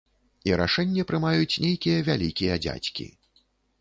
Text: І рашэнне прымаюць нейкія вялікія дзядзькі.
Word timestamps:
І 0.47 0.53
рашэнне 0.61 1.03
прымаюць 1.11 1.59
нейкія 1.67 1.99
вялікія 2.09 2.59
дзядзькі. 2.67 3.07